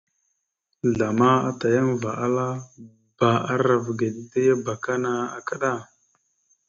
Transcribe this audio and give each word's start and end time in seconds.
Zlama 0.89 1.31
atayaŋva 1.49 2.11
ala: 2.25 2.47
«Bba 3.13 3.31
arav 3.53 3.85
ge 3.97 4.07
dide 4.15 4.41
ya 4.47 4.55
abakana 4.59 5.11
akada,». 5.37 5.73